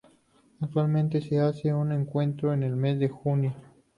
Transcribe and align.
Actualmente 0.61 1.21
se 1.21 1.39
hace 1.39 1.71
un 1.71 1.91
encuentro 1.91 2.53
en 2.53 2.63
el 2.63 2.75
mes 2.75 2.97
de 2.97 3.07
junio. 3.09 3.53